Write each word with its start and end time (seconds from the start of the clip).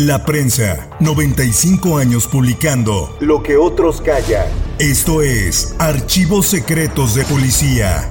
La 0.00 0.24
prensa, 0.24 0.88
95 1.00 1.98
años 1.98 2.26
publicando 2.26 3.18
lo 3.20 3.42
que 3.42 3.58
otros 3.58 4.00
callan. 4.00 4.46
Esto 4.78 5.20
es 5.20 5.76
Archivos 5.78 6.46
Secretos 6.46 7.14
de 7.14 7.22
Policía. 7.24 8.10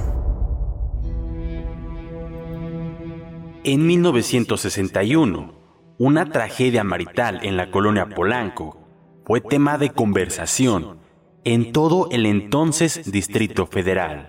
En 3.64 3.88
1961, 3.88 5.52
una 5.98 6.26
tragedia 6.26 6.84
marital 6.84 7.40
en 7.42 7.56
la 7.56 7.72
colonia 7.72 8.08
Polanco 8.08 8.86
fue 9.26 9.40
tema 9.40 9.76
de 9.76 9.90
conversación 9.90 11.00
en 11.42 11.72
todo 11.72 12.08
el 12.12 12.24
entonces 12.24 13.10
Distrito 13.10 13.66
Federal. 13.66 14.28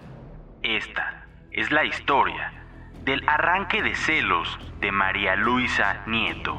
Esta 0.63 1.27
es 1.51 1.69
la 1.69 1.85
historia 1.85 2.65
del 3.05 3.21
arranque 3.29 3.83
de 3.83 3.93
celos 3.93 4.47
de 4.79 4.91
María 4.91 5.35
Luisa 5.35 6.03
Nieto. 6.07 6.57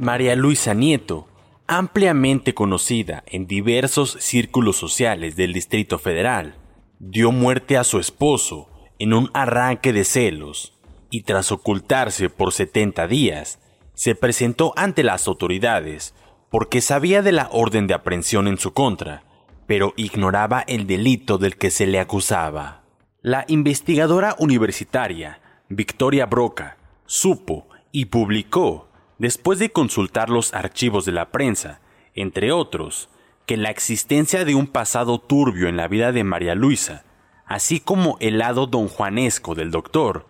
María 0.00 0.34
Luisa 0.34 0.72
Nieto, 0.72 1.28
ampliamente 1.66 2.54
conocida 2.54 3.22
en 3.26 3.46
diversos 3.46 4.16
círculos 4.18 4.78
sociales 4.78 5.36
del 5.36 5.52
Distrito 5.52 5.98
Federal, 5.98 6.54
dio 6.98 7.32
muerte 7.32 7.76
a 7.76 7.84
su 7.84 7.98
esposo 7.98 8.70
en 8.98 9.12
un 9.12 9.30
arranque 9.34 9.92
de 9.92 10.04
celos 10.04 10.72
y 11.10 11.24
tras 11.24 11.52
ocultarse 11.52 12.30
por 12.30 12.54
70 12.54 13.06
días, 13.08 13.58
se 13.92 14.14
presentó 14.14 14.72
ante 14.74 15.02
las 15.02 15.28
autoridades 15.28 16.14
porque 16.48 16.80
sabía 16.80 17.20
de 17.20 17.32
la 17.32 17.50
orden 17.52 17.86
de 17.86 17.92
aprehensión 17.92 18.48
en 18.48 18.56
su 18.56 18.72
contra, 18.72 19.24
pero 19.66 19.92
ignoraba 19.98 20.62
el 20.62 20.86
delito 20.86 21.36
del 21.36 21.58
que 21.58 21.70
se 21.70 21.86
le 21.86 22.00
acusaba. 22.00 22.84
La 23.20 23.44
investigadora 23.48 24.34
universitaria, 24.38 25.42
Victoria 25.68 26.24
Broca, 26.24 26.78
supo 27.04 27.68
y 27.92 28.06
publicó 28.06 28.89
después 29.20 29.58
de 29.58 29.70
consultar 29.70 30.30
los 30.30 30.54
archivos 30.54 31.04
de 31.04 31.12
la 31.12 31.30
prensa, 31.30 31.80
entre 32.14 32.52
otros, 32.52 33.10
que 33.44 33.58
la 33.58 33.68
existencia 33.68 34.46
de 34.46 34.54
un 34.54 34.66
pasado 34.66 35.20
turbio 35.20 35.68
en 35.68 35.76
la 35.76 35.88
vida 35.88 36.10
de 36.10 36.24
María 36.24 36.54
Luisa, 36.54 37.04
así 37.44 37.80
como 37.80 38.16
el 38.20 38.38
lado 38.38 38.66
don 38.66 38.88
Juanesco 38.88 39.54
del 39.54 39.70
doctor, 39.70 40.26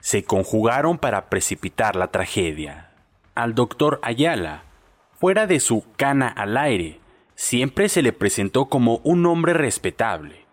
se 0.00 0.24
conjugaron 0.24 0.98
para 0.98 1.30
precipitar 1.30 1.96
la 1.96 2.08
tragedia. 2.08 2.92
Al 3.34 3.54
doctor 3.54 4.00
Ayala, 4.02 4.64
fuera 5.18 5.46
de 5.46 5.58
su 5.58 5.84
cana 5.96 6.28
al 6.28 6.58
aire, 6.58 7.00
siempre 7.36 7.88
se 7.88 8.02
le 8.02 8.12
presentó 8.12 8.66
como 8.66 9.00
un 9.02 9.24
hombre 9.24 9.54
respetable, 9.54 10.44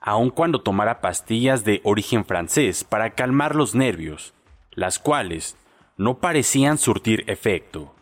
aun 0.00 0.30
cuando 0.30 0.60
tomara 0.60 1.00
pastillas 1.00 1.64
de 1.64 1.80
origen 1.82 2.24
francés 2.24 2.84
para 2.84 3.10
calmar 3.10 3.56
los 3.56 3.74
nervios, 3.74 4.32
las 4.70 5.00
cuales 5.00 5.56
no 5.96 6.18
parecían 6.18 6.78
surtir 6.78 7.24
efecto. 7.26 7.94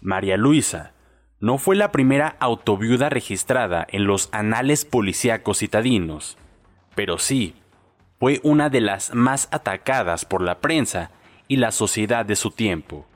María 0.00 0.36
Luisa 0.36 0.92
no 1.40 1.58
fue 1.58 1.74
la 1.74 1.90
primera 1.90 2.36
autoviuda 2.38 3.08
registrada 3.08 3.86
en 3.90 4.04
los 4.06 4.28
anales 4.32 4.84
policíacos 4.84 5.58
citadinos, 5.58 6.38
pero 6.94 7.18
sí 7.18 7.54
fue 8.20 8.40
una 8.44 8.70
de 8.70 8.80
las 8.80 9.14
más 9.14 9.48
atacadas 9.50 10.24
por 10.24 10.42
la 10.42 10.60
prensa 10.60 11.10
y 11.48 11.56
la 11.56 11.72
sociedad 11.72 12.24
de 12.24 12.36
su 12.36 12.52
tiempo. 12.52 13.06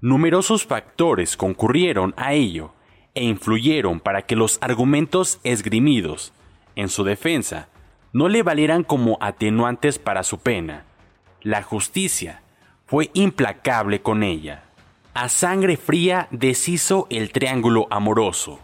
Numerosos 0.00 0.64
factores 0.64 1.36
concurrieron 1.36 2.14
a 2.16 2.34
ello 2.34 2.72
e 3.14 3.24
influyeron 3.24 3.98
para 3.98 4.22
que 4.22 4.36
los 4.36 4.58
argumentos 4.60 5.40
esgrimidos 5.42 6.32
en 6.76 6.88
su 6.88 7.02
defensa 7.02 7.68
no 8.12 8.28
le 8.28 8.42
valieran 8.42 8.84
como 8.84 9.18
atenuantes 9.20 9.98
para 9.98 10.22
su 10.22 10.38
pena. 10.38 10.84
La 11.42 11.62
justicia 11.62 12.42
fue 12.86 13.10
implacable 13.14 14.00
con 14.00 14.22
ella. 14.22 14.62
A 15.12 15.28
sangre 15.28 15.76
fría 15.76 16.28
deshizo 16.30 17.06
el 17.10 17.32
triángulo 17.32 17.88
amoroso, 17.90 18.60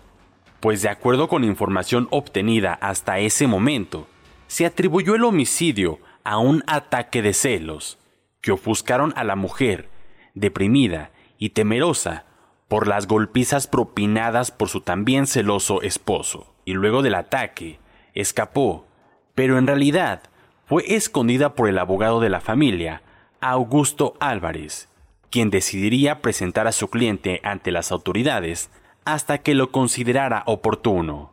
pues 0.60 0.82
de 0.82 0.88
acuerdo 0.88 1.28
con 1.28 1.44
información 1.44 2.06
obtenida 2.10 2.74
hasta 2.74 3.18
ese 3.18 3.46
momento, 3.46 4.06
se 4.46 4.64
atribuyó 4.64 5.16
el 5.16 5.24
homicidio 5.24 5.98
a 6.24 6.38
un 6.38 6.62
ataque 6.66 7.20
de 7.20 7.32
celos 7.32 7.98
que 8.40 8.52
ofuscaron 8.52 9.12
a 9.16 9.24
la 9.24 9.34
mujer, 9.34 9.88
deprimida 10.34 11.10
y 11.38 11.50
temerosa 11.50 12.26
por 12.68 12.86
las 12.86 13.06
golpizas 13.06 13.66
propinadas 13.66 14.50
por 14.50 14.68
su 14.68 14.82
también 14.82 15.26
celoso 15.26 15.82
esposo, 15.82 16.54
y 16.64 16.74
luego 16.74 17.02
del 17.02 17.16
ataque 17.16 17.80
escapó, 18.14 18.86
pero 19.34 19.58
en 19.58 19.66
realidad 19.66 20.22
fue 20.66 20.94
escondida 20.94 21.54
por 21.54 21.68
el 21.68 21.78
abogado 21.78 22.20
de 22.20 22.30
la 22.30 22.40
familia 22.40 23.02
Augusto 23.44 24.14
Álvarez, 24.20 24.88
quien 25.28 25.50
decidiría 25.50 26.22
presentar 26.22 26.68
a 26.68 26.72
su 26.72 26.86
cliente 26.88 27.40
ante 27.42 27.72
las 27.72 27.90
autoridades 27.90 28.70
hasta 29.04 29.38
que 29.38 29.56
lo 29.56 29.72
considerara 29.72 30.44
oportuno. 30.46 31.32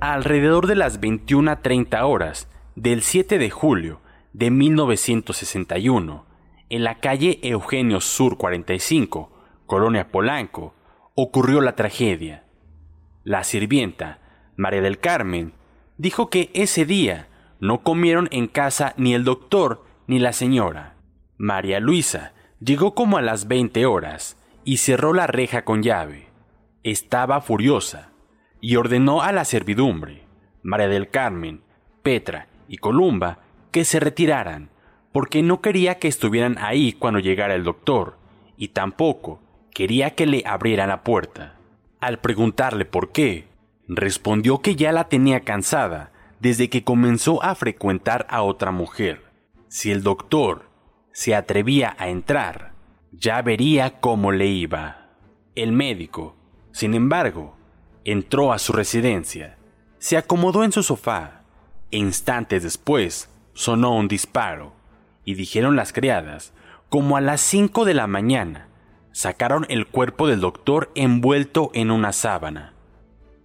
Alrededor 0.00 0.66
de 0.66 0.74
las 0.74 1.00
21.30 1.00 2.02
horas 2.02 2.46
del 2.76 3.00
7 3.00 3.38
de 3.38 3.48
julio 3.48 4.02
de 4.34 4.50
1961, 4.50 6.27
en 6.70 6.84
la 6.84 6.96
calle 6.96 7.38
Eugenio 7.42 8.00
Sur 8.00 8.36
45, 8.36 9.30
Colonia 9.66 10.08
Polanco, 10.08 10.74
ocurrió 11.14 11.60
la 11.60 11.74
tragedia. 11.74 12.44
La 13.24 13.44
sirvienta, 13.44 14.18
María 14.56 14.82
del 14.82 14.98
Carmen, 14.98 15.52
dijo 15.96 16.30
que 16.30 16.50
ese 16.54 16.84
día 16.84 17.28
no 17.60 17.82
comieron 17.82 18.28
en 18.30 18.46
casa 18.46 18.94
ni 18.96 19.14
el 19.14 19.24
doctor 19.24 19.84
ni 20.06 20.18
la 20.18 20.32
señora. 20.32 20.96
María 21.36 21.80
Luisa 21.80 22.32
llegó 22.60 22.94
como 22.94 23.16
a 23.16 23.22
las 23.22 23.48
20 23.48 23.86
horas 23.86 24.36
y 24.64 24.78
cerró 24.78 25.12
la 25.12 25.26
reja 25.26 25.64
con 25.64 25.82
llave. 25.82 26.28
Estaba 26.82 27.40
furiosa 27.40 28.10
y 28.60 28.76
ordenó 28.76 29.22
a 29.22 29.32
la 29.32 29.44
servidumbre, 29.44 30.24
María 30.62 30.88
del 30.88 31.08
Carmen, 31.08 31.62
Petra 32.02 32.48
y 32.68 32.76
Columba, 32.76 33.38
que 33.70 33.84
se 33.84 34.00
retiraran 34.00 34.70
porque 35.18 35.42
no 35.42 35.60
quería 35.60 35.98
que 35.98 36.06
estuvieran 36.06 36.58
ahí 36.60 36.92
cuando 36.92 37.18
llegara 37.18 37.56
el 37.56 37.64
doctor, 37.64 38.18
y 38.56 38.68
tampoco 38.68 39.40
quería 39.74 40.14
que 40.14 40.26
le 40.26 40.44
abrieran 40.46 40.90
la 40.90 41.02
puerta. 41.02 41.56
Al 41.98 42.20
preguntarle 42.20 42.84
por 42.84 43.10
qué, 43.10 43.48
respondió 43.88 44.60
que 44.60 44.76
ya 44.76 44.92
la 44.92 45.08
tenía 45.08 45.40
cansada 45.40 46.12
desde 46.38 46.70
que 46.70 46.84
comenzó 46.84 47.42
a 47.42 47.56
frecuentar 47.56 48.28
a 48.30 48.42
otra 48.42 48.70
mujer. 48.70 49.24
Si 49.66 49.90
el 49.90 50.04
doctor 50.04 50.70
se 51.10 51.34
atrevía 51.34 51.96
a 51.98 52.10
entrar, 52.10 52.74
ya 53.10 53.42
vería 53.42 53.98
cómo 53.98 54.30
le 54.30 54.46
iba. 54.46 55.08
El 55.56 55.72
médico, 55.72 56.36
sin 56.70 56.94
embargo, 56.94 57.56
entró 58.04 58.52
a 58.52 58.60
su 58.60 58.72
residencia, 58.72 59.58
se 59.98 60.16
acomodó 60.16 60.62
en 60.62 60.70
su 60.70 60.84
sofá 60.84 61.42
e 61.90 61.98
instantes 61.98 62.62
después 62.62 63.28
sonó 63.52 63.96
un 63.96 64.06
disparo 64.06 64.77
y 65.28 65.34
dijeron 65.34 65.76
las 65.76 65.92
criadas, 65.92 66.54
como 66.88 67.18
a 67.18 67.20
las 67.20 67.42
5 67.42 67.84
de 67.84 67.92
la 67.92 68.06
mañana, 68.06 68.68
sacaron 69.12 69.66
el 69.68 69.86
cuerpo 69.86 70.26
del 70.26 70.40
doctor 70.40 70.90
envuelto 70.94 71.70
en 71.74 71.90
una 71.90 72.14
sábana. 72.14 72.72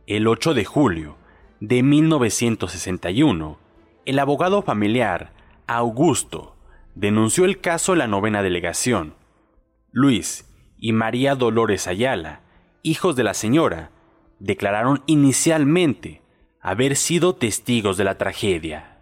El 0.08 0.28
8 0.28 0.54
de 0.54 0.64
julio 0.64 1.18
de 1.60 1.84
1961, 1.84 3.58
el 4.06 4.20
abogado 4.20 4.62
familiar, 4.62 5.34
Augusto, 5.68 6.56
denunció 6.96 7.44
el 7.44 7.60
caso 7.60 7.92
a 7.92 7.96
la 7.98 8.08
novena 8.08 8.42
delegación. 8.42 9.16
Luis 9.92 10.50
y 10.78 10.94
María 10.94 11.36
Dolores 11.36 11.88
Ayala, 11.88 12.44
hijos 12.82 13.18
de 13.18 13.26
la 13.26 13.34
señora, 13.34 13.92
declararon 14.40 15.04
inicialmente 15.06 16.22
haber 16.62 16.96
sido 16.96 17.36
testigos 17.36 17.98
de 17.98 18.06
la 18.06 18.18
tragedia. 18.18 18.93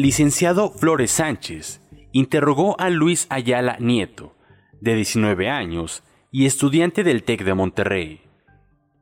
Licenciado 0.00 0.70
Flores 0.70 1.10
Sánchez 1.10 1.80
interrogó 2.12 2.78
a 2.80 2.90
Luis 2.90 3.26
Ayala 3.30 3.76
Nieto, 3.80 4.34
de 4.80 4.94
19 4.94 5.48
años 5.48 6.02
y 6.30 6.46
estudiante 6.46 7.04
del 7.04 7.22
TEC 7.22 7.44
de 7.44 7.54
Monterrey. 7.54 8.22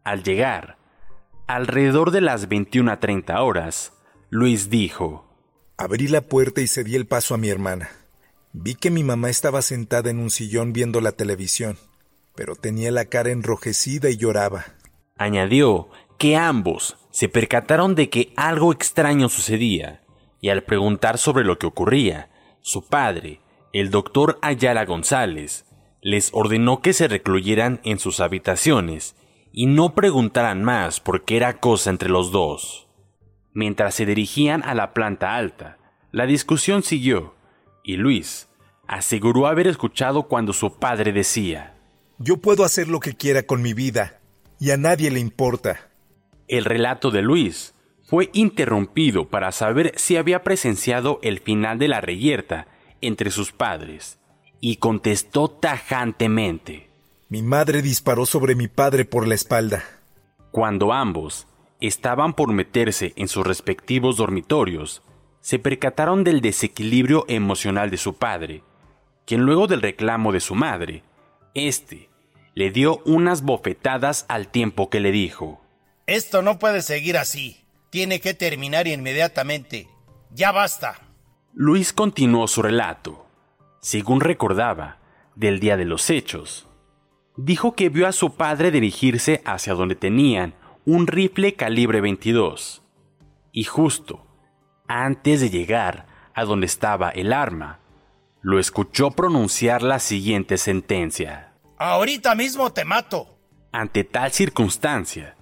Al 0.04 0.22
llegar, 0.22 0.78
alrededor 1.46 2.10
de 2.10 2.20
las 2.20 2.48
21 2.48 2.90
a 2.90 3.00
30 3.00 3.42
horas, 3.42 3.92
Luis 4.30 4.70
dijo, 4.70 5.26
Abrí 5.76 6.08
la 6.08 6.22
puerta 6.22 6.60
y 6.62 6.66
cedí 6.66 6.94
el 6.94 7.06
paso 7.06 7.34
a 7.34 7.38
mi 7.38 7.48
hermana. 7.48 7.90
Vi 8.52 8.74
que 8.74 8.90
mi 8.90 9.04
mamá 9.04 9.28
estaba 9.28 9.60
sentada 9.60 10.10
en 10.10 10.18
un 10.18 10.30
sillón 10.30 10.72
viendo 10.72 11.02
la 11.02 11.12
televisión, 11.12 11.76
pero 12.34 12.56
tenía 12.56 12.90
la 12.90 13.04
cara 13.04 13.30
enrojecida 13.30 14.08
y 14.08 14.16
lloraba. 14.16 14.64
Añadió 15.16 15.88
que 16.18 16.36
ambos 16.36 16.96
se 17.10 17.28
percataron 17.28 17.94
de 17.94 18.08
que 18.08 18.32
algo 18.36 18.72
extraño 18.72 19.28
sucedía, 19.28 20.05
y 20.40 20.50
al 20.50 20.62
preguntar 20.62 21.18
sobre 21.18 21.44
lo 21.44 21.58
que 21.58 21.66
ocurría, 21.66 22.30
su 22.60 22.86
padre, 22.86 23.40
el 23.72 23.90
doctor 23.90 24.38
Ayala 24.42 24.84
González, 24.84 25.66
les 26.02 26.30
ordenó 26.32 26.80
que 26.80 26.92
se 26.92 27.08
recluyeran 27.08 27.80
en 27.84 27.98
sus 27.98 28.20
habitaciones 28.20 29.16
y 29.52 29.66
no 29.66 29.94
preguntaran 29.94 30.62
más 30.62 31.00
porque 31.00 31.36
era 31.36 31.60
cosa 31.60 31.90
entre 31.90 32.08
los 32.08 32.30
dos. 32.30 32.86
Mientras 33.52 33.94
se 33.94 34.06
dirigían 34.06 34.62
a 34.64 34.74
la 34.74 34.92
planta 34.92 35.36
alta, 35.36 35.78
la 36.12 36.26
discusión 36.26 36.82
siguió 36.82 37.34
y 37.82 37.96
Luis 37.96 38.48
aseguró 38.86 39.46
haber 39.46 39.66
escuchado 39.66 40.24
cuando 40.24 40.52
su 40.52 40.78
padre 40.78 41.12
decía, 41.12 41.74
Yo 42.18 42.38
puedo 42.38 42.64
hacer 42.64 42.88
lo 42.88 43.00
que 43.00 43.14
quiera 43.14 43.44
con 43.44 43.62
mi 43.62 43.74
vida, 43.74 44.20
y 44.58 44.70
a 44.70 44.76
nadie 44.76 45.10
le 45.10 45.20
importa. 45.20 45.88
El 46.48 46.64
relato 46.64 47.10
de 47.10 47.22
Luis 47.22 47.74
fue 48.06 48.30
interrumpido 48.32 49.28
para 49.28 49.50
saber 49.50 49.92
si 49.96 50.16
había 50.16 50.44
presenciado 50.44 51.18
el 51.22 51.40
final 51.40 51.78
de 51.78 51.88
la 51.88 52.00
reyerta 52.00 52.68
entre 53.00 53.30
sus 53.30 53.52
padres, 53.52 54.20
y 54.60 54.76
contestó 54.76 55.48
tajantemente. 55.48 56.88
Mi 57.28 57.42
madre 57.42 57.82
disparó 57.82 58.24
sobre 58.24 58.54
mi 58.54 58.68
padre 58.68 59.04
por 59.04 59.26
la 59.26 59.34
espalda. 59.34 59.84
Cuando 60.52 60.92
ambos 60.92 61.48
estaban 61.80 62.34
por 62.34 62.52
meterse 62.52 63.12
en 63.16 63.26
sus 63.26 63.44
respectivos 63.44 64.16
dormitorios, 64.16 65.02
se 65.40 65.58
percataron 65.58 66.22
del 66.22 66.40
desequilibrio 66.40 67.24
emocional 67.28 67.90
de 67.90 67.96
su 67.96 68.14
padre, 68.14 68.62
quien 69.26 69.42
luego 69.42 69.66
del 69.66 69.82
reclamo 69.82 70.32
de 70.32 70.40
su 70.40 70.54
madre, 70.54 71.02
éste 71.54 72.08
le 72.54 72.70
dio 72.70 73.02
unas 73.04 73.42
bofetadas 73.42 74.24
al 74.28 74.48
tiempo 74.48 74.88
que 74.88 75.00
le 75.00 75.10
dijo 75.10 75.60
Esto 76.06 76.40
no 76.40 76.58
puede 76.58 76.80
seguir 76.82 77.18
así. 77.18 77.65
Tiene 77.96 78.20
que 78.20 78.34
terminar 78.34 78.86
inmediatamente. 78.86 79.88
Ya 80.30 80.52
basta. 80.52 81.00
Luis 81.54 81.94
continuó 81.94 82.46
su 82.46 82.60
relato. 82.60 83.26
Según 83.80 84.20
recordaba, 84.20 84.98
del 85.34 85.60
día 85.60 85.78
de 85.78 85.86
los 85.86 86.10
hechos, 86.10 86.68
dijo 87.38 87.74
que 87.74 87.88
vio 87.88 88.06
a 88.06 88.12
su 88.12 88.34
padre 88.34 88.70
dirigirse 88.70 89.40
hacia 89.46 89.72
donde 89.72 89.94
tenían 89.94 90.52
un 90.84 91.06
rifle 91.06 91.54
calibre 91.54 92.02
22. 92.02 92.82
Y 93.52 93.64
justo 93.64 94.26
antes 94.86 95.40
de 95.40 95.48
llegar 95.48 96.06
a 96.34 96.44
donde 96.44 96.66
estaba 96.66 97.08
el 97.08 97.32
arma, 97.32 97.78
lo 98.42 98.58
escuchó 98.58 99.12
pronunciar 99.12 99.82
la 99.82 100.00
siguiente 100.00 100.58
sentencia. 100.58 101.54
Ahorita 101.78 102.34
mismo 102.34 102.74
te 102.74 102.84
mato. 102.84 103.38
Ante 103.72 104.04
tal 104.04 104.32
circunstancia, 104.32 105.35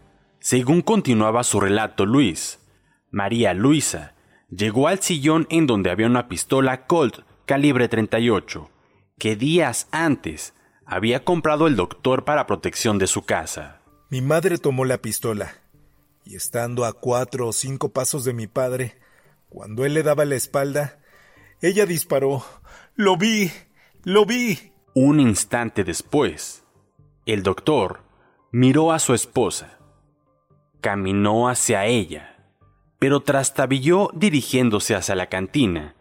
según 0.45 0.83
continuaba 0.83 1.43
su 1.43 1.59
relato 1.59 2.05
Luis, 2.05 2.59
María 3.11 3.55
Luisa 3.55 4.15
llegó 4.51 4.89
al 4.89 4.99
sillón 5.01 5.47
en 5.49 5.67
donde 5.67 5.91
había 5.91 6.07
una 6.07 6.29
pistola 6.29 6.87
Colt 6.87 7.21
calibre 7.47 7.89
38, 7.89 8.69
que 9.19 9.37
días 9.37 9.89
antes 9.91 10.53
había 10.85 11.25
comprado 11.25 11.67
el 11.67 11.77
doctor 11.77 12.27
para 12.27 12.47
protección 12.47 12.99
de 12.99 13.07
su 13.07 13.23
casa. 13.23 13.81
Mi 14.11 14.21
madre 14.21 14.59
tomó 14.59 14.85
la 14.85 14.99
pistola, 14.99 15.55
y 16.27 16.37
estando 16.37 16.85
a 16.85 16.93
cuatro 16.93 17.49
o 17.49 17.53
cinco 17.55 17.89
pasos 17.89 18.27
de 18.27 18.35
mi 18.35 18.47
padre, 18.47 18.99
cuando 19.49 19.87
él 19.87 19.95
le 19.95 20.03
daba 20.03 20.27
la 20.27 20.35
espalda, 20.35 20.99
ella 21.63 21.87
disparó. 21.87 22.45
Lo 22.97 23.17
vi, 23.17 23.51
lo 24.03 24.27
vi. 24.27 24.73
Un 24.93 25.21
instante 25.21 25.85
después, 25.85 26.65
el 27.25 27.43
doctor 27.43 28.03
miró 28.53 28.93
a 28.93 28.99
su 28.99 29.15
esposa. 29.15 29.79
Caminó 30.85 31.49
hacia 31.49 31.87
ella, 31.87 32.37
pero 32.99 33.21
trastabilló 33.21 34.11
dirigiéndose 34.13 34.95
hacia 34.95 35.15
la 35.15 35.31
cantina, 35.31 35.95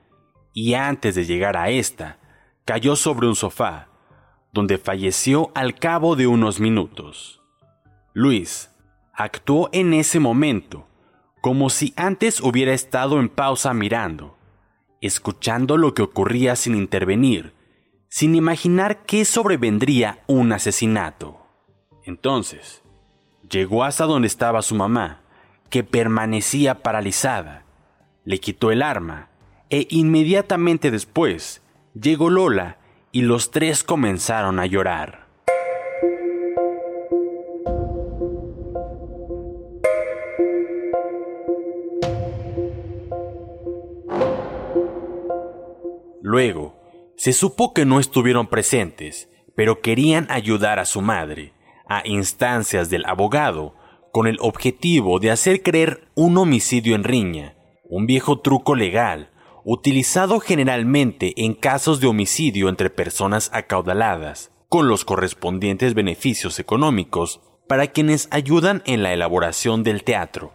y 0.52 0.74
antes 0.74 1.16
de 1.16 1.24
llegar 1.24 1.56
a 1.56 1.70
esta, 1.70 2.20
cayó 2.66 2.98
sobre 2.98 3.28
un 3.28 3.38
sofá, 3.38 3.88
donde 4.52 4.78
falleció 4.78 5.54
al 5.56 5.76
cabo 5.76 6.18
de 6.18 6.28
unos 6.28 6.60
minutos. 6.60 7.42
Luis 8.12 8.72
actuó 9.14 9.70
en 9.72 9.94
ese 9.94 10.20
momento 10.20 10.86
como 11.40 11.70
si 11.70 11.94
antes 11.96 12.42
hubiera 12.42 12.74
estado 12.74 13.22
en 13.22 13.30
pausa 13.30 13.74
mirando, 13.74 14.38
escuchando 15.00 15.78
lo 15.78 15.94
que 15.94 16.02
ocurría 16.02 16.58
sin 16.58 16.76
intervenir, 16.76 17.54
sin 18.10 18.36
imaginar 18.36 19.06
que 19.06 19.24
sobrevendría 19.24 20.26
un 20.28 20.52
asesinato. 20.52 21.48
Entonces, 22.04 22.83
llegó 23.54 23.84
hasta 23.84 24.06
donde 24.06 24.28
estaba 24.28 24.64
su 24.64 24.74
mamá, 24.74 25.22
que 25.70 25.84
permanecía 25.84 26.82
paralizada, 26.82 27.66
le 28.26 28.40
quitó 28.40 28.72
el 28.72 28.82
arma, 28.82 29.30
e 29.70 29.86
inmediatamente 29.90 30.90
después 30.90 31.62
llegó 31.94 32.30
Lola 32.32 32.80
y 33.12 33.22
los 33.22 33.52
tres 33.52 33.84
comenzaron 33.84 34.60
a 34.60 34.66
llorar. 34.66 35.28
Luego, 46.22 46.82
se 47.16 47.34
supo 47.34 47.76
que 47.76 47.86
no 47.86 48.00
estuvieron 48.00 48.48
presentes, 48.48 49.30
pero 49.56 49.82
querían 49.82 50.26
ayudar 50.32 50.80
a 50.80 50.86
su 50.86 51.02
madre, 51.02 51.54
a 51.88 52.02
instancias 52.06 52.90
del 52.90 53.06
abogado, 53.06 53.76
con 54.12 54.28
el 54.28 54.38
objetivo 54.40 55.20
de 55.20 55.32
hacer 55.32 55.64
creer 55.64 56.08
un 56.16 56.38
homicidio 56.38 56.96
en 56.96 57.04
riña, 57.04 57.56
un 57.90 58.06
viejo 58.06 58.40
truco 58.40 58.76
legal, 58.76 59.32
utilizado 59.66 60.40
generalmente 60.40 61.34
en 61.38 61.54
casos 61.54 62.00
de 62.00 62.08
homicidio 62.08 62.70
entre 62.70 62.90
personas 62.90 63.50
acaudaladas, 63.54 64.52
con 64.70 64.88
los 64.88 65.06
correspondientes 65.06 65.94
beneficios 65.94 66.60
económicos 66.60 67.42
para 67.68 67.88
quienes 67.88 68.28
ayudan 68.32 68.84
en 68.86 69.04
la 69.04 69.14
elaboración 69.14 69.84
del 69.84 70.04
teatro, 70.04 70.52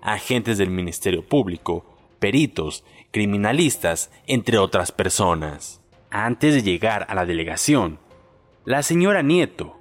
agentes 0.00 0.58
del 0.58 0.70
Ministerio 0.70 1.26
Público, 1.26 1.84
peritos 2.18 2.84
criminalistas, 3.10 4.10
entre 4.26 4.58
otras 4.58 4.92
personas. 4.92 5.80
Antes 6.10 6.54
de 6.54 6.62
llegar 6.62 7.06
a 7.08 7.14
la 7.14 7.26
delegación, 7.26 7.98
la 8.64 8.82
señora 8.82 9.22
Nieto, 9.22 9.76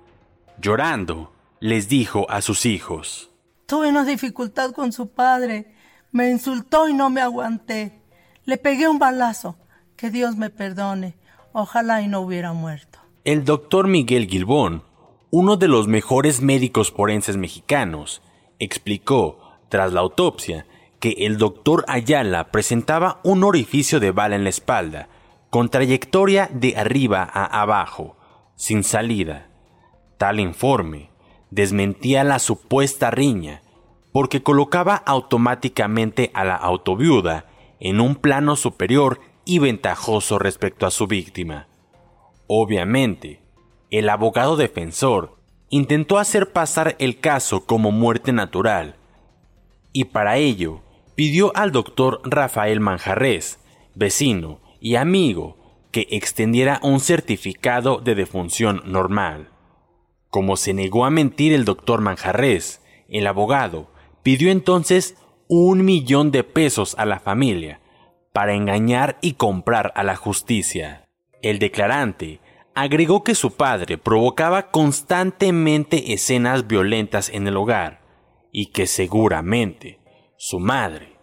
llorando, 0.62 1.32
les 1.60 1.90
dijo 1.90 2.30
a 2.30 2.42
sus 2.42 2.66
hijos, 2.66 3.32
Tuve 3.66 3.90
una 3.90 4.06
dificultad 4.06 4.72
con 4.72 4.92
su 4.92 5.10
padre, 5.10 5.74
me 6.12 6.30
insultó 6.30 6.88
y 6.88 6.94
no 6.94 7.10
me 7.10 7.22
aguanté. 7.22 8.02
Le 8.46 8.58
pegué 8.58 8.88
un 8.88 9.00
balazo, 9.00 9.58
que 9.96 10.10
Dios 10.10 10.36
me 10.36 10.50
perdone, 10.50 11.18
ojalá 11.54 12.02
y 12.02 12.08
no 12.08 12.22
hubiera 12.22 12.54
muerto. 12.54 13.00
El 13.24 13.46
doctor 13.46 13.88
Miguel 13.88 14.28
Gilbón, 14.28 14.84
uno 15.30 15.58
de 15.58 15.68
los 15.68 15.88
mejores 15.88 16.42
médicos 16.42 16.92
forenses 16.92 17.38
mexicanos, 17.38 18.22
explicó, 18.60 19.40
tras 19.70 19.94
la 19.94 20.02
autopsia, 20.02 20.66
que 21.00 21.12
el 21.20 21.38
doctor 21.38 21.86
Ayala 21.88 22.52
presentaba 22.52 23.22
un 23.24 23.44
orificio 23.44 24.00
de 24.00 24.12
bala 24.12 24.36
en 24.36 24.44
la 24.44 24.50
espalda, 24.50 25.08
con 25.50 25.70
trayectoria 25.70 26.50
de 26.52 26.76
arriba 26.78 27.28
a 27.32 27.62
abajo, 27.62 28.18
sin 28.56 28.84
salida. 28.84 29.51
Tal 30.22 30.40
informe 30.40 31.10
desmentía 31.50 32.24
la 32.24 32.38
supuesta 32.38 33.10
riña, 33.10 33.64
porque 34.12 34.44
colocaba 34.44 34.94
automáticamente 34.94 36.30
a 36.36 36.46
la 36.46 36.56
autoviuda 36.58 37.48
en 37.80 38.00
un 38.00 38.14
plano 38.14 38.56
superior 38.56 39.20
y 39.46 39.58
ventajoso 39.58 40.38
respecto 40.38 40.86
a 40.86 40.92
su 40.92 41.08
víctima. 41.08 41.70
Obviamente, 42.46 43.42
el 43.90 44.10
abogado 44.10 44.58
defensor 44.58 45.40
intentó 45.70 46.20
hacer 46.20 46.52
pasar 46.52 46.96
el 47.00 47.20
caso 47.20 47.66
como 47.66 47.90
muerte 47.90 48.32
natural, 48.32 48.98
y 49.92 50.04
para 50.04 50.38
ello 50.38 50.82
pidió 51.16 51.52
al 51.56 51.72
doctor 51.72 52.22
Rafael 52.26 52.80
Manjarres, 52.80 53.60
vecino 53.96 54.60
y 54.80 54.98
amigo, 54.98 55.58
que 55.90 56.06
extendiera 56.12 56.80
un 56.84 57.00
certificado 57.00 57.98
de 58.02 58.14
defunción 58.14 58.84
normal. 58.86 59.48
Como 60.32 60.56
se 60.56 60.74
negó 60.74 61.04
a 61.04 61.10
mentir 61.10 61.52
el 61.52 61.66
doctor 61.66 62.00
Manjarres, 62.00 62.82
el 63.10 63.28
abogado 63.28 63.92
pidió 64.24 64.50
entonces 64.50 65.18
un 65.50 65.84
millón 65.84 66.32
de 66.32 66.46
pesos 66.46 66.96
a 66.98 67.06
la 67.06 67.20
familia 67.20 67.82
para 68.32 68.54
engañar 68.54 69.18
y 69.22 69.34
comprar 69.34 69.92
a 69.94 70.04
la 70.04 70.16
justicia. 70.16 71.10
El 71.42 71.60
declarante 71.60 72.40
agregó 72.74 73.26
que 73.26 73.36
su 73.36 73.58
padre 73.58 73.98
provocaba 73.98 74.72
constantemente 74.72 76.14
escenas 76.14 76.66
violentas 76.66 77.28
en 77.28 77.46
el 77.46 77.58
hogar 77.58 78.00
y 78.54 78.68
que 78.68 78.88
seguramente 78.88 80.00
su 80.38 80.62
madre 80.62 81.18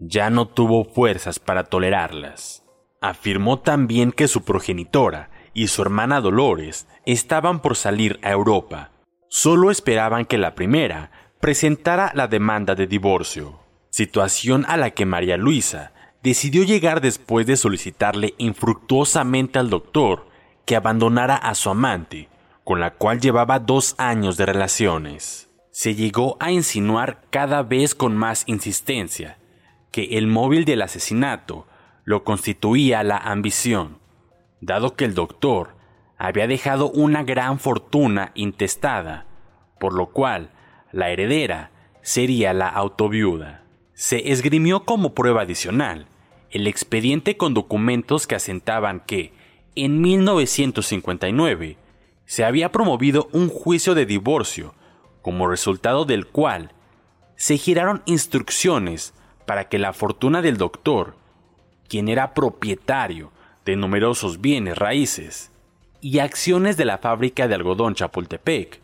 ya 0.00 0.30
no 0.30 0.48
tuvo 0.48 0.84
fuerzas 0.84 1.38
para 1.38 1.64
tolerarlas. 1.64 2.64
Afirmó 3.02 3.58
también 3.58 4.12
que 4.12 4.28
su 4.28 4.44
progenitora 4.44 5.30
y 5.56 5.68
su 5.68 5.80
hermana 5.80 6.20
Dolores 6.20 6.86
estaban 7.06 7.60
por 7.60 7.76
salir 7.76 8.20
a 8.22 8.30
Europa. 8.30 8.90
Solo 9.28 9.70
esperaban 9.70 10.26
que 10.26 10.36
la 10.36 10.54
primera 10.54 11.10
presentara 11.40 12.12
la 12.14 12.28
demanda 12.28 12.74
de 12.74 12.86
divorcio, 12.86 13.58
situación 13.88 14.66
a 14.68 14.76
la 14.76 14.90
que 14.90 15.06
María 15.06 15.38
Luisa 15.38 15.92
decidió 16.22 16.62
llegar 16.62 17.00
después 17.00 17.46
de 17.46 17.56
solicitarle 17.56 18.34
infructuosamente 18.36 19.58
al 19.58 19.70
doctor 19.70 20.28
que 20.66 20.76
abandonara 20.76 21.36
a 21.36 21.54
su 21.54 21.70
amante, 21.70 22.28
con 22.62 22.78
la 22.78 22.90
cual 22.94 23.18
llevaba 23.18 23.58
dos 23.58 23.94
años 23.96 24.36
de 24.36 24.44
relaciones 24.44 25.46
se 25.70 25.94
llegó 25.94 26.38
a 26.40 26.52
insinuar 26.52 27.20
cada 27.28 27.62
vez 27.62 27.94
con 27.94 28.16
más 28.16 28.44
insistencia 28.46 29.38
que 29.90 30.16
el 30.16 30.26
móvil 30.26 30.64
del 30.64 30.80
asesinato 30.80 31.66
lo 32.04 32.24
constituía 32.24 33.02
la 33.02 33.18
ambición, 33.18 33.98
dado 34.66 34.96
que 34.96 35.04
el 35.04 35.14
doctor 35.14 35.76
había 36.18 36.46
dejado 36.46 36.90
una 36.90 37.22
gran 37.22 37.58
fortuna 37.58 38.32
intestada, 38.34 39.26
por 39.78 39.94
lo 39.94 40.06
cual 40.06 40.50
la 40.92 41.10
heredera 41.10 41.70
sería 42.02 42.52
la 42.52 42.68
autoviuda. 42.68 43.62
Se 43.94 44.32
esgrimió 44.32 44.84
como 44.84 45.14
prueba 45.14 45.42
adicional 45.42 46.08
el 46.50 46.66
expediente 46.66 47.36
con 47.36 47.54
documentos 47.54 48.26
que 48.26 48.34
asentaban 48.34 49.00
que, 49.00 49.32
en 49.74 50.00
1959, 50.00 51.76
se 52.24 52.44
había 52.44 52.72
promovido 52.72 53.28
un 53.32 53.48
juicio 53.48 53.94
de 53.94 54.06
divorcio 54.06 54.74
como 55.22 55.48
resultado 55.48 56.04
del 56.04 56.26
cual 56.26 56.72
se 57.36 57.56
giraron 57.56 58.02
instrucciones 58.06 59.14
para 59.44 59.68
que 59.68 59.78
la 59.78 59.92
fortuna 59.92 60.42
del 60.42 60.56
doctor, 60.56 61.14
quien 61.88 62.08
era 62.08 62.34
propietario 62.34 63.30
de 63.66 63.76
numerosos 63.76 64.40
bienes 64.40 64.78
raíces 64.78 65.50
y 66.00 66.20
acciones 66.20 66.76
de 66.76 66.84
la 66.84 66.98
fábrica 66.98 67.48
de 67.48 67.56
algodón 67.56 67.94
Chapultepec, 67.94 68.80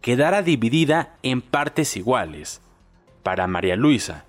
quedara 0.00 0.42
dividida 0.42 1.18
en 1.22 1.42
partes 1.42 1.96
iguales. 1.96 2.62
Para 3.22 3.46
María 3.46 3.76
Luisa 3.76 4.24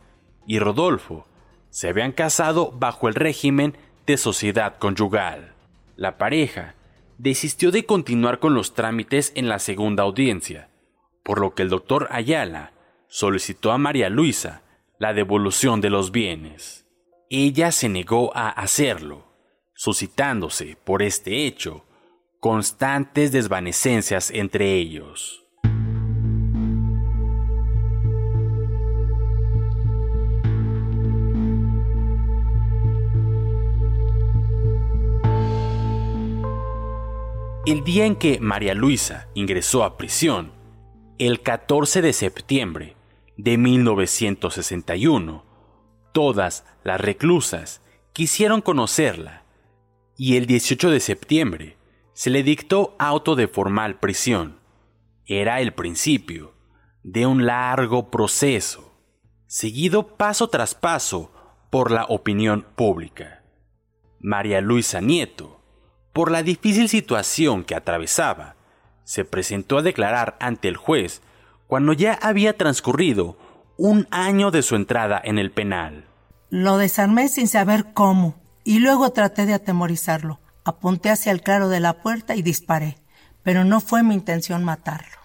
y 0.46 0.60
Rodolfo 0.60 1.26
se 1.70 1.90
habían 1.90 2.12
casado 2.12 2.72
bajo 2.72 3.08
el 3.08 3.16
régimen 3.16 3.78
de 4.06 4.18
sociedad 4.18 4.78
conyugal. 4.78 5.54
La 5.96 6.18
pareja 6.18 6.76
desistió 7.18 7.72
de 7.72 7.86
continuar 7.86 8.40
con 8.40 8.54
los 8.54 8.74
trámites 8.74 9.32
en 9.36 9.48
la 9.48 9.60
segunda 9.60 10.04
audiencia, 10.04 10.70
por 11.24 11.40
lo 11.40 11.56
que 11.56 11.64
el 11.64 11.70
doctor 11.70 12.10
Ayala 12.12 12.74
solicitó 13.08 13.72
a 13.72 13.78
María 13.78 14.10
Luisa 14.10 14.62
la 15.00 15.14
devolución 15.14 15.80
de 15.80 15.90
los 15.90 16.12
bienes. 16.12 16.86
Ella 17.30 17.72
se 17.72 17.88
negó 17.88 18.36
a 18.36 18.50
hacerlo, 18.50 19.35
suscitándose 19.76 20.78
por 20.84 21.04
este 21.04 21.46
hecho 21.46 21.86
constantes 22.40 23.32
desvanecencias 23.32 24.32
entre 24.32 24.74
ellos. 24.74 25.46
El 37.66 37.84
día 37.84 38.06
en 38.06 38.16
que 38.16 38.40
María 38.40 38.76
Luisa 38.76 39.28
ingresó 39.34 39.84
a 39.84 39.98
prisión, 39.98 40.52
el 41.18 41.42
14 41.42 42.04
de 42.04 42.14
septiembre 42.14 42.96
de 43.38 43.58
1961, 43.58 45.44
todas 46.14 46.64
las 46.84 47.02
reclusas 47.02 47.82
quisieron 48.14 48.62
conocerla 48.62 49.45
y 50.18 50.38
el 50.38 50.46
18 50.46 50.90
de 50.90 51.00
septiembre 51.00 51.78
se 52.14 52.30
le 52.30 52.44
dictó 52.44 52.96
auto 52.98 53.36
de 53.36 53.48
formal 53.48 54.00
prisión. 54.00 54.60
Era 55.26 55.60
el 55.60 55.74
principio 55.74 56.54
de 57.04 57.26
un 57.26 57.46
largo 57.46 58.10
proceso, 58.10 58.98
seguido 59.48 60.16
paso 60.16 60.48
tras 60.48 60.76
paso 60.76 61.32
por 61.70 61.92
la 61.92 62.06
opinión 62.06 62.66
pública. 62.76 63.44
María 64.20 64.62
Luisa 64.62 65.02
Nieto, 65.02 65.62
por 66.14 66.32
la 66.32 66.42
difícil 66.44 66.88
situación 66.88 67.64
que 67.64 67.76
atravesaba, 67.76 68.56
se 69.04 69.26
presentó 69.26 69.78
a 69.78 69.82
declarar 69.82 70.38
ante 70.40 70.68
el 70.68 70.78
juez 70.78 71.22
cuando 71.68 71.94
ya 71.94 72.14
había 72.14 72.58
transcurrido 72.58 73.38
un 73.78 74.08
año 74.10 74.52
de 74.52 74.62
su 74.62 74.76
entrada 74.76 75.22
en 75.24 75.38
el 75.38 75.52
penal. 75.52 76.06
Lo 76.50 76.78
desarmé 76.78 77.28
sin 77.28 77.48
saber 77.48 77.88
cómo 77.94 78.45
y 78.66 78.80
luego 78.80 79.12
traté 79.12 79.46
de 79.46 79.54
atemorizarlo. 79.54 80.42
Apunté 80.66 81.12
hacia 81.12 81.32
el 81.32 81.42
claro 81.42 81.70
de 81.70 81.80
la 81.80 82.02
puerta 82.02 82.36
y 82.36 82.42
disparé, 82.42 82.98
pero 83.44 83.64
no 83.64 83.80
fue 83.80 84.04
mi 84.04 84.16
intención 84.16 84.66
matarlo. 84.66 85.16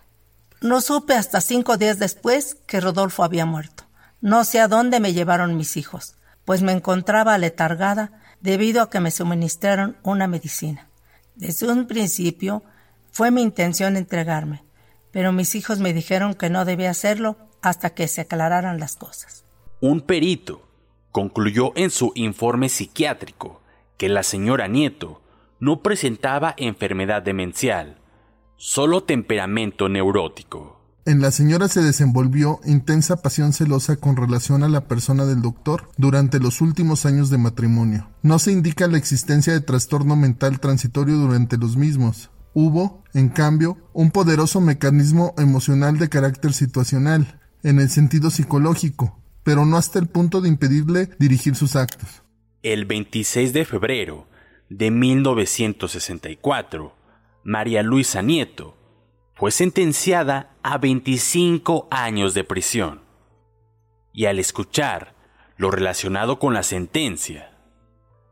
No 0.61 0.83
supe 0.83 1.15
hasta 1.15 1.41
cinco 1.41 1.79
días 1.79 1.99
después 1.99 2.59
que 2.67 2.81
Rodolfo 2.81 3.25
había 3.25 3.47
muerto. 3.47 3.85
No 4.21 4.45
sé 4.45 4.61
a 4.61 4.69
dónde 4.69 5.01
me 5.01 5.15
llevaron 5.15 5.57
mis 5.57 5.79
hijos, 5.79 6.17
pues 6.45 6.61
me 6.61 6.73
encontraba 6.73 7.39
letargada 7.39 8.13
debido 8.43 8.83
a 8.83 8.91
que 8.91 9.01
me 9.01 9.11
suministraron 9.11 9.97
una 10.03 10.27
medicina. 10.27 10.89
Desde 11.35 11.67
un 11.73 11.87
principio 11.87 12.63
fue 13.11 13.31
mi 13.31 13.41
intención 13.41 13.97
entregarme, 13.97 14.63
pero 15.11 15.33
mis 15.33 15.55
hijos 15.55 15.79
me 15.79 15.95
dijeron 15.95 16.35
que 16.35 16.51
no 16.51 16.67
debía 16.67 16.91
hacerlo 16.91 17.39
hasta 17.63 17.91
que 17.91 18.07
se 18.07 18.21
aclararan 18.21 18.79
las 18.79 18.97
cosas. 18.97 19.45
Un 19.81 20.03
perito 20.03 20.70
concluyó 21.13 21.73
en 21.77 21.91
su 21.91 22.13
informe 22.15 22.69
psiquiátrico 22.69 23.61
que 23.97 24.09
la 24.09 24.23
señora 24.23 24.69
Nieto 24.69 25.23
no 25.59 25.83
presentaba 25.83 26.55
enfermedad 26.57 27.23
demencial, 27.23 27.99
solo 28.57 29.05
temperamento 29.05 29.89
neurótico. 29.89 30.81
En 31.07 31.21
la 31.21 31.31
señora 31.31 31.69
se 31.69 31.83
desenvolvió 31.83 32.61
intensa 32.65 33.23
pasión 33.23 33.53
celosa 33.53 33.97
con 33.97 34.17
relación 34.17 34.63
a 34.63 34.69
la 34.69 34.87
persona 34.87 35.25
del 35.25 35.43
doctor 35.43 35.89
durante 35.97 36.39
los 36.39 36.61
últimos 36.61 37.07
años 37.07 37.31
de 37.31 37.39
matrimonio. 37.39 38.09
No 38.23 38.39
se 38.39 38.53
indica 38.53 38.87
la 38.87 38.99
existencia 38.99 39.53
de 39.53 39.61
trastorno 39.61 40.15
mental 40.15 40.61
transitorio 40.61 41.17
durante 41.17 41.57
los 41.57 41.77
mismos. 41.77 42.31
Hubo, 42.53 43.03
en 43.15 43.29
cambio, 43.29 43.79
un 43.93 44.11
poderoso 44.11 44.61
mecanismo 44.61 45.35
emocional 45.39 45.99
de 45.99 46.09
carácter 46.09 46.53
situacional, 46.53 47.41
en 47.63 47.81
el 47.81 47.91
sentido 47.91 48.31
psicológico, 48.31 49.20
pero 49.51 49.67
no 49.67 49.77
hasta 49.77 49.99
el 49.99 50.07
punto 50.07 50.41
de 50.41 50.49
impedirle 50.49 51.09
dirigir 51.19 51.57
sus 51.57 51.75
actos. 51.75 52.23
El 52.63 52.85
26 52.85 53.53
de 53.53 53.65
febrero 53.65 54.29
de 54.69 54.93
1964, 54.93 56.95
María 57.43 57.83
Luisa 57.83 58.23
Nieto 58.23 58.77
fue 59.35 59.51
sentenciada 59.51 60.55
a 60.63 60.79
25 60.79 61.89
años 61.91 62.33
de 62.33 62.45
prisión. 62.45 63.03
Y 64.13 64.27
al 64.27 64.39
escuchar 64.39 65.17
lo 65.57 65.73
relacionado 65.73 66.39
con 66.39 66.55
la 66.55 66.63
sentencia, 66.63 67.51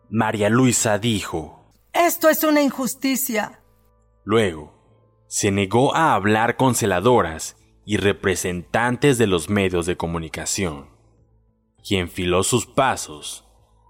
María 0.08 0.50
Luisa 0.50 1.00
dijo, 1.00 1.68
Esto 1.92 2.28
es 2.28 2.44
una 2.44 2.62
injusticia. 2.62 3.60
Luego, 4.22 4.72
se 5.26 5.50
negó 5.50 5.96
a 5.96 6.14
hablar 6.14 6.56
con 6.56 6.76
celadoras 6.76 7.56
y 7.84 7.96
representantes 7.96 9.18
de 9.18 9.26
los 9.26 9.50
medios 9.50 9.84
de 9.84 9.96
comunicación, 9.96 10.96
y 11.84 11.96
enfiló 11.96 12.42
sus 12.42 12.66
pasos 12.66 13.44